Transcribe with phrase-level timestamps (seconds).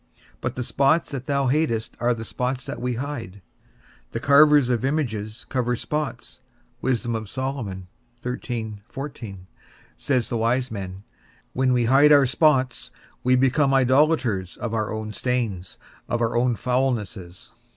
[0.41, 3.39] But the spots that thou hatest are the spots that we hide.
[4.13, 6.39] The carvers of images cover spots,
[6.83, 7.19] says the
[10.37, 11.03] wise man;
[11.53, 12.89] when we hide our spots,
[13.23, 15.77] we become idolators of our own stains,
[16.09, 17.51] of our own foulnesses.